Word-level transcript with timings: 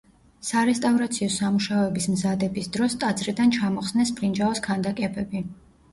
სარესტავრაციო 0.45 1.27
სამუშაოების 1.33 2.09
მზადების 2.13 2.71
დროს 2.77 2.97
ტაძრიდან 3.05 3.55
ჩამოხსნეს 3.59 4.15
ბრინჯაოს 4.21 4.65
ქანდაკებები. 4.69 5.45